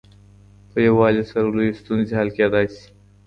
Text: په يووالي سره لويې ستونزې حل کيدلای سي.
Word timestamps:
په 0.71 0.77
يووالي 0.87 1.23
سره 1.31 1.47
لويې 1.55 1.79
ستونزې 1.81 2.13
حل 2.19 2.29
کيدلای 2.37 2.67
سي. 2.75 2.85